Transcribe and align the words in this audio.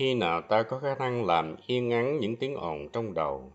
Khi 0.00 0.14
nào 0.14 0.42
ta 0.42 0.62
có 0.62 0.78
khả 0.78 0.94
năng 0.94 1.26
làm 1.26 1.56
yên 1.66 1.90
ắng 1.90 2.18
những 2.18 2.36
tiếng 2.36 2.54
ồn 2.54 2.88
trong 2.92 3.14
đầu, 3.14 3.52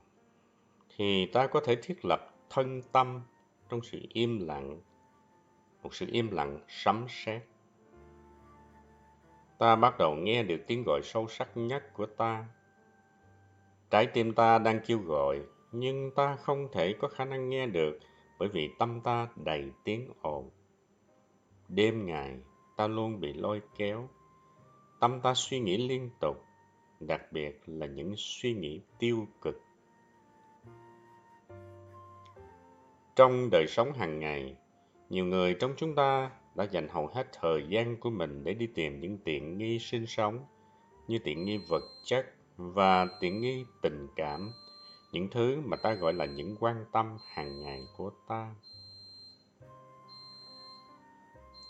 thì 0.96 1.26
ta 1.26 1.48
có 1.48 1.60
thể 1.60 1.76
thiết 1.76 2.06
lập 2.06 2.34
thân 2.50 2.82
tâm 2.92 3.22
trong 3.70 3.82
sự 3.84 4.00
im 4.14 4.48
lặng, 4.48 4.82
một 5.84 5.96
sự 5.96 6.06
im 6.12 6.32
lặng 6.32 6.60
sấm 6.68 7.06
sét. 7.10 7.42
Ta 9.58 9.76
bắt 9.76 9.98
đầu 9.98 10.16
nghe 10.16 10.44
được 10.44 10.62
tiếng 10.68 10.84
gọi 10.84 11.02
sâu 11.04 11.28
sắc 11.28 11.50
nhất 11.56 11.94
của 11.94 12.06
ta. 12.06 12.46
Trái 13.90 14.06
tim 14.06 14.34
ta 14.34 14.58
đang 14.58 14.80
kêu 14.88 15.00
gọi, 15.00 15.42
nhưng 15.72 16.12
ta 16.16 16.36
không 16.36 16.68
thể 16.72 16.94
có 17.00 17.08
khả 17.08 17.26
năng 17.26 17.50
nghe 17.50 17.68
được 17.68 18.00
bởi 18.40 18.50
vì 18.50 18.70
tâm 18.80 19.02
ta 19.02 19.28
đầy 19.36 19.72
tiếng 19.84 20.10
ồn. 20.22 20.50
Đêm 21.68 22.06
ngày, 22.06 22.40
ta 22.78 22.88
luôn 22.88 23.20
bị 23.20 23.34
lôi 23.34 23.62
kéo. 23.78 24.10
Tâm 25.00 25.22
ta 25.22 25.34
suy 25.34 25.60
nghĩ 25.60 25.88
liên 25.88 26.10
tục, 26.20 26.44
đặc 27.00 27.32
biệt 27.32 27.62
là 27.66 27.86
những 27.86 28.14
suy 28.18 28.54
nghĩ 28.54 28.82
tiêu 29.00 29.28
cực. 29.42 29.62
Trong 33.16 33.50
đời 33.52 33.68
sống 33.68 33.94
hàng 33.94 34.20
ngày, 34.20 34.56
nhiều 35.10 35.26
người 35.26 35.54
trong 35.60 35.74
chúng 35.78 35.96
ta 35.96 36.32
đã 36.56 36.64
dành 36.64 36.88
hầu 36.88 37.08
hết 37.08 37.28
thời 37.42 37.66
gian 37.70 37.98
của 38.00 38.10
mình 38.10 38.44
để 38.44 38.54
đi 38.54 38.68
tìm 38.68 39.00
những 39.00 39.18
tiện 39.18 39.58
nghi 39.58 39.80
sinh 39.80 40.06
sống 40.06 40.46
như 41.08 41.20
tiện 41.20 41.46
nghi 41.46 41.60
vật 41.70 41.84
chất 42.04 42.26
và 42.58 43.08
tiện 43.20 43.42
nghi 43.42 43.66
tình 43.82 44.08
cảm, 44.16 44.52
những 45.12 45.28
thứ 45.32 45.62
mà 45.66 45.78
ta 45.78 45.94
gọi 45.94 46.14
là 46.14 46.26
những 46.26 46.56
quan 46.60 46.86
tâm 46.92 47.18
hàng 47.28 47.62
ngày 47.62 47.82
của 47.98 48.12
ta. 48.28 48.56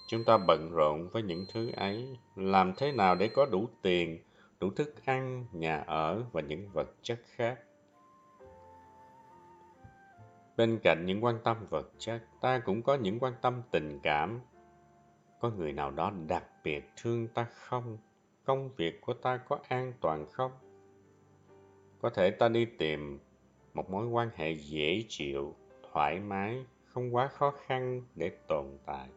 Chúng 0.07 0.23
ta 0.23 0.37
bận 0.37 0.71
rộn 0.71 1.09
với 1.09 1.23
những 1.23 1.45
thứ 1.53 1.71
ấy, 1.71 2.17
làm 2.35 2.73
thế 2.77 2.91
nào 2.91 3.15
để 3.15 3.27
có 3.27 3.45
đủ 3.45 3.69
tiền, 3.81 4.19
đủ 4.59 4.69
thức 4.69 5.05
ăn, 5.05 5.45
nhà 5.51 5.77
ở 5.77 6.23
và 6.31 6.41
những 6.41 6.69
vật 6.73 6.87
chất 7.01 7.19
khác. 7.25 7.59
Bên 10.57 10.79
cạnh 10.83 11.05
những 11.05 11.23
quan 11.23 11.39
tâm 11.43 11.57
vật 11.69 11.91
chất, 11.97 12.23
ta 12.41 12.59
cũng 12.59 12.81
có 12.81 12.95
những 12.95 13.19
quan 13.19 13.33
tâm 13.41 13.61
tình 13.71 13.99
cảm. 14.03 14.41
Có 15.39 15.49
người 15.49 15.71
nào 15.73 15.91
đó 15.91 16.11
đặc 16.27 16.43
biệt 16.63 16.89
thương 16.97 17.27
ta 17.27 17.43
không? 17.43 17.97
Công 18.43 18.69
việc 18.77 19.01
của 19.01 19.13
ta 19.13 19.37
có 19.37 19.59
an 19.67 19.93
toàn 20.01 20.25
không? 20.31 20.51
Có 22.01 22.09
thể 22.09 22.31
ta 22.31 22.49
đi 22.49 22.65
tìm 22.65 23.19
một 23.73 23.89
mối 23.89 24.07
quan 24.07 24.29
hệ 24.35 24.51
dễ 24.51 25.03
chịu, 25.07 25.55
thoải 25.91 26.19
mái, 26.19 26.65
không 26.85 27.15
quá 27.15 27.27
khó 27.27 27.51
khăn 27.51 28.01
để 28.15 28.31
tồn 28.47 28.65
tại. 28.85 29.09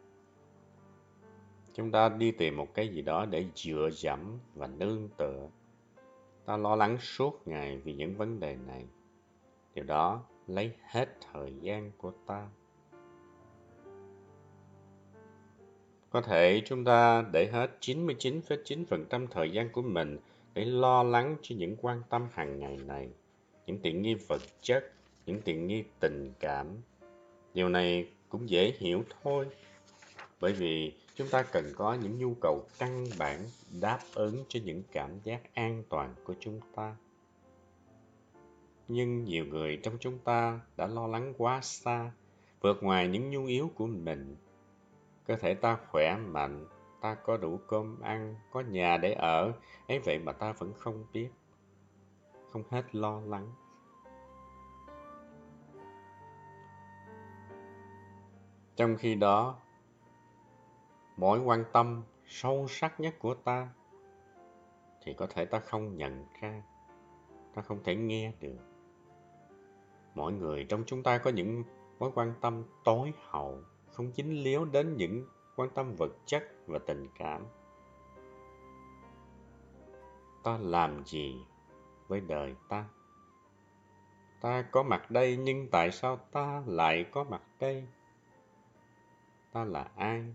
Chúng 1.79 1.91
ta 1.91 2.09
đi 2.09 2.31
tìm 2.31 2.57
một 2.57 2.75
cái 2.75 2.89
gì 2.89 3.03
đó 3.03 3.27
để 3.27 3.45
dựa 3.55 3.89
dẫm 3.93 4.39
và 4.55 4.67
nương 4.67 5.09
tựa. 5.17 5.49
Ta 6.45 6.57
lo 6.57 6.77
lắng 6.77 6.99
suốt 7.01 7.49
ngày 7.49 7.79
vì 7.85 7.93
những 7.93 8.17
vấn 8.17 8.41
đề 8.41 8.57
này. 8.67 8.85
Điều 9.75 9.85
đó 9.85 10.25
lấy 10.47 10.73
hết 10.83 11.09
thời 11.33 11.53
gian 11.61 11.91
của 11.99 12.13
ta. 12.27 12.49
Có 16.11 16.21
thể 16.21 16.63
chúng 16.65 16.85
ta 16.85 17.25
để 17.33 17.51
hết 17.53 17.71
99,9% 17.81 19.27
thời 19.27 19.51
gian 19.51 19.73
của 19.73 19.83
mình 19.83 20.19
để 20.55 20.65
lo 20.65 21.03
lắng 21.03 21.37
cho 21.43 21.57
những 21.59 21.77
quan 21.81 22.03
tâm 22.11 22.29
hàng 22.33 22.59
ngày 22.59 22.79
này, 22.87 23.09
những 23.67 23.79
tiện 23.79 24.03
nghi 24.03 24.15
vật 24.15 24.43
chất, 24.61 24.93
những 25.27 25.43
tiện 25.43 25.67
nghi 25.67 25.85
tình 26.01 26.33
cảm. 26.41 26.67
Điều 27.55 27.69
này 27.69 28.09
cũng 28.29 28.49
dễ 28.49 28.73
hiểu 28.79 29.05
thôi, 29.23 29.47
bởi 30.41 30.53
vì 30.53 30.93
chúng 31.19 31.29
ta 31.29 31.43
cần 31.43 31.65
có 31.77 31.95
những 31.95 32.19
nhu 32.19 32.35
cầu 32.41 32.67
căn 32.79 33.07
bản 33.19 33.41
đáp 33.81 33.99
ứng 34.15 34.45
cho 34.49 34.61
những 34.65 34.83
cảm 34.93 35.21
giác 35.21 35.55
an 35.55 35.83
toàn 35.89 36.15
của 36.25 36.35
chúng 36.41 36.61
ta. 36.75 36.97
Nhưng 38.89 39.25
nhiều 39.25 39.45
người 39.45 39.81
trong 39.83 39.95
chúng 40.01 40.19
ta 40.19 40.61
đã 40.77 40.87
lo 40.87 41.07
lắng 41.07 41.35
quá 41.39 41.61
xa, 41.63 42.13
vượt 42.61 42.83
ngoài 42.83 43.09
những 43.09 43.31
nhu 43.31 43.47
yếu 43.47 43.71
của 43.75 43.87
mình. 43.87 44.37
Cơ 45.27 45.37
thể 45.37 45.55
ta 45.55 45.79
khỏe 45.91 46.17
mạnh, 46.17 46.67
ta 47.01 47.15
có 47.15 47.37
đủ 47.37 47.61
cơm 47.67 48.01
ăn, 48.01 48.37
có 48.53 48.61
nhà 48.61 48.97
để 48.97 49.13
ở, 49.13 49.53
ấy 49.89 49.99
vậy 49.99 50.19
mà 50.19 50.33
ta 50.33 50.53
vẫn 50.53 50.73
không 50.79 51.05
biết, 51.13 51.29
không 52.53 52.63
hết 52.71 52.95
lo 52.95 53.21
lắng. 53.21 53.53
Trong 58.77 58.97
khi 58.97 59.15
đó 59.15 59.59
mối 61.19 61.41
quan 61.41 61.65
tâm 61.73 62.03
sâu 62.27 62.67
sắc 62.69 63.01
nhất 63.01 63.15
của 63.19 63.35
ta 63.35 63.69
thì 65.03 65.15
có 65.15 65.27
thể 65.27 65.45
ta 65.45 65.59
không 65.59 65.97
nhận 65.97 66.27
ra, 66.41 66.63
ta 67.55 67.63
không 67.63 67.83
thể 67.85 67.97
nghe 67.97 68.33
được. 68.41 68.59
Mỗi 70.15 70.33
người 70.33 70.67
trong 70.69 70.85
chúng 70.87 71.03
ta 71.03 71.19
có 71.19 71.31
những 71.31 71.63
mối 71.99 72.11
quan 72.15 72.35
tâm 72.41 72.65
tối 72.85 73.13
hậu, 73.29 73.63
không 73.93 74.13
chính 74.13 74.43
liếu 74.43 74.65
đến 74.65 74.97
những 74.97 75.27
quan 75.57 75.71
tâm 75.71 75.95
vật 75.99 76.13
chất 76.27 76.45
và 76.67 76.79
tình 76.87 77.09
cảm. 77.19 77.47
Ta 80.45 80.59
làm 80.61 81.05
gì 81.05 81.41
với 82.09 82.21
đời 82.21 82.55
ta? 82.69 82.85
Ta 84.41 84.63
có 84.63 84.83
mặt 84.83 85.11
đây 85.11 85.37
nhưng 85.37 85.69
tại 85.71 85.91
sao 85.91 86.17
ta 86.17 86.63
lại 86.67 87.07
có 87.13 87.25
mặt 87.25 87.43
đây? 87.61 87.87
Ta 89.53 89.65
là 89.65 89.91
ai? 89.97 90.35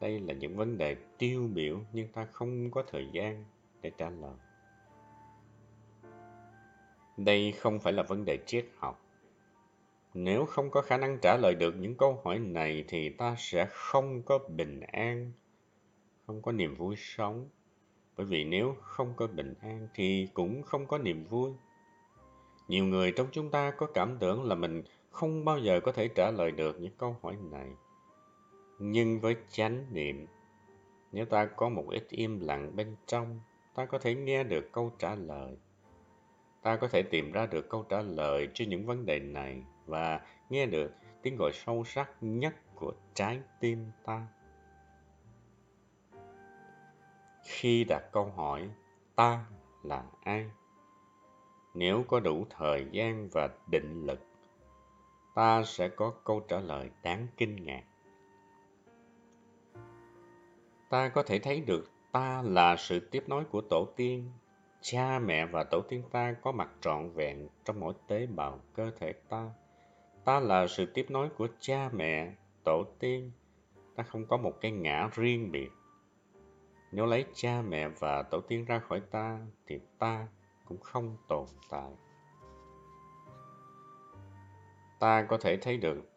Đây 0.00 0.20
là 0.20 0.34
những 0.34 0.56
vấn 0.56 0.78
đề 0.78 0.96
tiêu 1.18 1.48
biểu 1.54 1.80
nhưng 1.92 2.08
ta 2.08 2.24
không 2.24 2.70
có 2.70 2.84
thời 2.90 3.08
gian 3.12 3.44
để 3.82 3.90
trả 3.98 4.10
lời 4.10 4.34
đây 7.18 7.52
không 7.52 7.80
phải 7.80 7.92
là 7.92 8.02
vấn 8.02 8.24
đề 8.24 8.38
triết 8.46 8.66
học. 8.78 9.04
Nếu 10.14 10.46
không 10.46 10.70
có 10.70 10.82
khả 10.82 10.96
năng 10.96 11.18
trả 11.22 11.36
lời 11.36 11.54
được 11.54 11.74
những 11.76 11.94
câu 11.94 12.20
hỏi 12.24 12.38
này 12.38 12.84
thì 12.88 13.08
ta 13.08 13.34
sẽ 13.38 13.66
không 13.70 14.22
có 14.22 14.38
bình 14.48 14.80
an, 14.80 15.32
không 16.26 16.42
có 16.42 16.52
niềm 16.52 16.74
vui 16.74 16.94
sống. 16.98 17.48
Bởi 18.16 18.26
vì 18.26 18.44
nếu 18.44 18.76
không 18.80 19.12
có 19.16 19.26
bình 19.26 19.54
an 19.60 19.88
thì 19.94 20.28
cũng 20.34 20.62
không 20.62 20.86
có 20.86 20.98
niềm 20.98 21.24
vui. 21.24 21.50
Nhiều 22.68 22.84
người 22.84 23.12
trong 23.12 23.26
chúng 23.32 23.50
ta 23.50 23.70
có 23.70 23.86
cảm 23.86 24.16
tưởng 24.18 24.44
là 24.44 24.54
mình 24.54 24.82
không 25.10 25.44
bao 25.44 25.58
giờ 25.58 25.80
có 25.80 25.92
thể 25.92 26.08
trả 26.08 26.30
lời 26.30 26.50
được 26.50 26.80
những 26.80 26.96
câu 26.98 27.16
hỏi 27.22 27.36
này. 27.50 27.68
Nhưng 28.78 29.20
với 29.20 29.36
chánh 29.48 29.86
niệm, 29.92 30.26
nếu 31.12 31.24
ta 31.24 31.44
có 31.44 31.68
một 31.68 31.84
ít 31.90 32.06
im 32.08 32.40
lặng 32.40 32.76
bên 32.76 32.96
trong, 33.06 33.40
ta 33.74 33.86
có 33.86 33.98
thể 33.98 34.14
nghe 34.14 34.44
được 34.44 34.72
câu 34.72 34.92
trả 34.98 35.14
lời 35.14 35.56
ta 36.62 36.76
có 36.76 36.88
thể 36.88 37.02
tìm 37.02 37.32
ra 37.32 37.46
được 37.46 37.68
câu 37.68 37.82
trả 37.88 38.02
lời 38.02 38.48
cho 38.54 38.64
những 38.68 38.86
vấn 38.86 39.06
đề 39.06 39.18
này 39.18 39.62
và 39.86 40.20
nghe 40.50 40.66
được 40.66 40.92
tiếng 41.22 41.36
gọi 41.36 41.50
sâu 41.54 41.84
sắc 41.84 42.10
nhất 42.20 42.54
của 42.74 42.92
trái 43.14 43.40
tim 43.60 43.90
ta. 44.04 44.26
Khi 47.44 47.84
đặt 47.84 48.02
câu 48.12 48.24
hỏi 48.24 48.70
ta 49.16 49.44
là 49.82 50.04
ai? 50.24 50.50
Nếu 51.74 52.04
có 52.08 52.20
đủ 52.20 52.46
thời 52.50 52.86
gian 52.92 53.28
và 53.32 53.48
định 53.70 54.06
lực, 54.06 54.20
ta 55.34 55.62
sẽ 55.64 55.88
có 55.88 56.10
câu 56.24 56.40
trả 56.48 56.60
lời 56.60 56.90
đáng 57.02 57.26
kinh 57.36 57.64
ngạc. 57.64 57.82
Ta 60.88 61.08
có 61.08 61.22
thể 61.22 61.38
thấy 61.38 61.60
được 61.60 61.90
ta 62.12 62.42
là 62.42 62.76
sự 62.76 63.00
tiếp 63.10 63.24
nối 63.26 63.44
của 63.44 63.60
tổ 63.60 63.88
tiên 63.96 64.30
Cha 64.80 65.18
mẹ 65.18 65.46
và 65.46 65.64
tổ 65.64 65.80
tiên 65.88 66.02
ta 66.10 66.34
có 66.42 66.52
mặt 66.52 66.68
trọn 66.80 67.10
vẹn 67.10 67.48
trong 67.64 67.80
mỗi 67.80 67.94
tế 68.06 68.26
bào 68.26 68.60
cơ 68.74 68.90
thể 69.00 69.12
ta. 69.12 69.50
Ta 70.24 70.40
là 70.40 70.66
sự 70.66 70.86
tiếp 70.86 71.06
nối 71.08 71.28
của 71.28 71.48
cha 71.60 71.90
mẹ, 71.92 72.34
tổ 72.64 72.84
tiên. 72.98 73.32
Ta 73.96 74.02
không 74.02 74.26
có 74.26 74.36
một 74.36 74.52
cái 74.60 74.70
ngã 74.70 75.08
riêng 75.12 75.52
biệt. 75.52 75.70
Nếu 76.92 77.06
lấy 77.06 77.24
cha 77.34 77.62
mẹ 77.62 77.88
và 77.88 78.22
tổ 78.22 78.40
tiên 78.40 78.64
ra 78.64 78.78
khỏi 78.78 79.00
ta, 79.10 79.38
thì 79.66 79.80
ta 79.98 80.26
cũng 80.64 80.80
không 80.80 81.16
tồn 81.28 81.46
tại. 81.70 81.90
Ta 85.00 85.26
có 85.28 85.38
thể 85.40 85.56
thấy 85.56 85.76
được, 85.76 86.10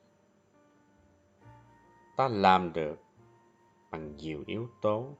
ta 2.17 2.27
làm 2.27 2.73
được 2.73 2.99
bằng 3.91 4.17
nhiều 4.17 4.43
yếu 4.45 4.67
tố 4.81 5.15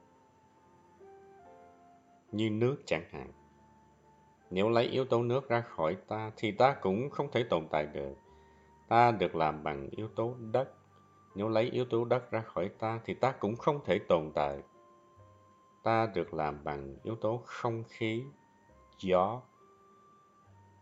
như 2.32 2.50
nước 2.50 2.76
chẳng 2.86 3.04
hạn. 3.10 3.32
Nếu 4.50 4.68
lấy 4.68 4.84
yếu 4.84 5.04
tố 5.04 5.22
nước 5.22 5.48
ra 5.48 5.60
khỏi 5.60 5.96
ta 6.08 6.30
thì 6.36 6.52
ta 6.52 6.76
cũng 6.80 7.10
không 7.10 7.30
thể 7.32 7.44
tồn 7.50 7.66
tại 7.70 7.86
được. 7.86 8.14
Ta 8.88 9.10
được 9.10 9.34
làm 9.34 9.62
bằng 9.62 9.88
yếu 9.90 10.08
tố 10.08 10.34
đất. 10.52 10.68
Nếu 11.34 11.48
lấy 11.48 11.64
yếu 11.64 11.84
tố 11.84 12.04
đất 12.04 12.30
ra 12.30 12.40
khỏi 12.40 12.70
ta 12.78 13.00
thì 13.04 13.14
ta 13.14 13.32
cũng 13.32 13.56
không 13.56 13.84
thể 13.84 13.98
tồn 13.98 14.30
tại. 14.34 14.62
Ta 15.82 16.06
được 16.06 16.34
làm 16.34 16.64
bằng 16.64 16.96
yếu 17.02 17.16
tố 17.16 17.42
không 17.44 17.84
khí, 17.88 18.24
gió. 18.98 19.40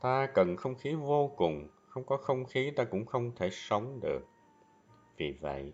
Ta 0.00 0.26
cần 0.34 0.56
không 0.56 0.74
khí 0.74 0.94
vô 0.94 1.28
cùng, 1.36 1.68
không 1.88 2.04
có 2.04 2.16
không 2.16 2.44
khí 2.44 2.70
ta 2.76 2.84
cũng 2.84 3.06
không 3.06 3.32
thể 3.36 3.50
sống 3.50 4.00
được. 4.02 4.20
Vì 5.16 5.32
vậy, 5.40 5.72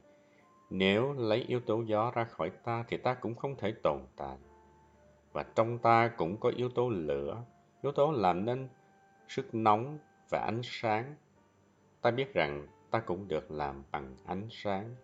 nếu 0.70 1.12
lấy 1.12 1.42
yếu 1.42 1.60
tố 1.60 1.82
gió 1.86 2.10
ra 2.14 2.24
khỏi 2.24 2.50
ta 2.50 2.84
thì 2.88 2.96
ta 2.96 3.14
cũng 3.14 3.34
không 3.34 3.56
thể 3.56 3.72
tồn 3.82 4.00
tại 4.16 4.36
và 5.36 5.42
trong 5.54 5.78
ta 5.78 6.08
cũng 6.16 6.36
có 6.40 6.52
yếu 6.56 6.68
tố 6.68 6.88
lửa, 6.88 7.44
yếu 7.82 7.92
tố 7.92 8.12
làm 8.12 8.44
nên 8.44 8.68
sức 9.28 9.54
nóng 9.54 9.98
và 10.30 10.38
ánh 10.38 10.60
sáng. 10.62 11.14
Ta 12.02 12.10
biết 12.10 12.34
rằng 12.34 12.66
ta 12.90 13.00
cũng 13.00 13.28
được 13.28 13.50
làm 13.50 13.82
bằng 13.92 14.16
ánh 14.26 14.48
sáng. 14.50 14.94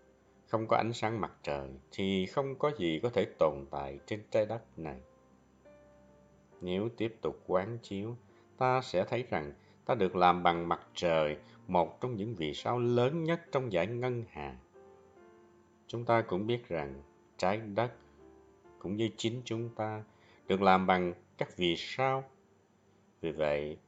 Không 0.47 0.67
có 0.67 0.77
ánh 0.77 0.93
sáng 0.93 1.21
mặt 1.21 1.33
trời 1.43 1.71
thì 1.93 2.27
không 2.27 2.59
có 2.59 2.71
gì 2.79 3.01
có 3.03 3.11
thể 3.11 3.27
tồn 3.39 3.55
tại 3.71 3.99
trên 4.07 4.23
trái 4.31 4.47
đất 4.47 4.79
này. 4.79 5.01
Nếu 6.61 6.89
tiếp 6.97 7.17
tục 7.23 7.43
quán 7.47 7.79
chiếu, 7.83 8.17
ta 8.59 8.81
sẽ 8.83 9.05
thấy 9.05 9.25
rằng 9.31 9.53
ta 9.87 9.95
được 9.95 10.17
làm 10.17 10.43
bằng 10.43 10.69
mặt 10.69 10.81
trời, 10.95 11.37
một 11.67 12.01
trong 12.01 12.17
những 12.17 12.35
vì 12.35 12.55
sao 12.55 12.79
lớn 12.79 13.25
nhất 13.25 13.41
trong 13.53 13.73
giải 13.73 13.87
ngân 13.87 14.25
hà. 14.31 14.57
Chúng 15.93 16.05
ta 16.05 16.23
cũng 16.23 16.47
biết 16.47 16.69
rằng 16.69 17.03
trái 17.37 17.61
đất 17.75 17.93
cũng 18.79 18.97
như 18.97 19.09
chính 19.17 19.43
chúng 19.45 19.69
ta 19.75 20.05
được 20.47 20.63
làm 20.63 20.87
bằng 20.87 21.15
các 21.39 21.57
vì 21.57 21.77
sao. 21.77 22.25
Vì 23.21 23.33
vậy, 23.33 23.79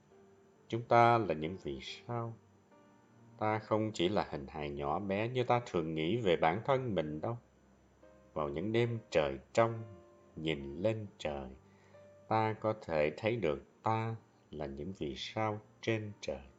chúng 0.69 0.83
ta 0.83 1.19
là 1.19 1.35
những 1.35 1.57
vì 1.63 1.81
sao. 1.81 2.35
Ta 3.39 3.59
không 3.59 3.91
chỉ 3.95 4.09
là 4.09 4.27
hình 4.31 4.47
hài 4.49 4.71
nhỏ 4.71 4.99
bé 4.99 5.29
như 5.29 5.45
ta 5.45 5.61
thường 5.67 5.95
nghĩ 5.95 6.17
về 6.17 6.37
bản 6.37 6.63
thân 6.65 6.95
mình 6.95 7.21
đâu. 7.21 7.39
Vào 8.35 8.49
những 8.49 8.73
đêm 8.73 8.99
trời 9.11 9.39
trong, 9.53 9.83
nhìn 10.37 10.83
lên 10.83 11.07
trời, 11.19 11.49
ta 12.29 12.53
có 12.61 12.75
thể 12.83 13.13
thấy 13.17 13.37
được 13.37 13.63
ta 13.83 14.17
là 14.51 14.67
những 14.67 14.93
vì 14.99 15.15
sao 15.17 15.61
trên 15.83 16.13
trời. 16.21 16.54